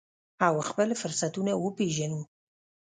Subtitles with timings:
[0.47, 2.21] او خپل فرصتونه وپیژنو.